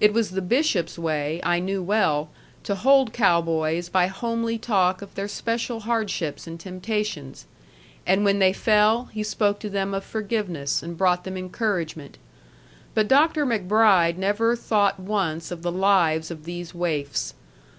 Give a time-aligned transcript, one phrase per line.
[0.00, 2.28] It was the bishop's way, I knew well,
[2.64, 7.46] to hold cow boys by homely talk of their special hardships and temptations.
[8.06, 12.18] And when they fell he spoke to them of forgiveness and brought them encouragement.
[12.92, 13.46] But Dr.
[13.46, 17.32] MacBride never thought once of the lives of these waifs.